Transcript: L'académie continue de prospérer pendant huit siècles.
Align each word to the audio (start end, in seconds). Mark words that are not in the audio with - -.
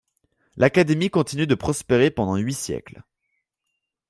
L'académie 0.57 1.11
continue 1.11 1.45
de 1.45 1.53
prospérer 1.53 2.09
pendant 2.09 2.35
huit 2.35 2.55
siècles. 2.55 3.03